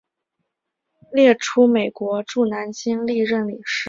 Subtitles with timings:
[0.03, 3.79] 以下列出美国驻南京历任领事。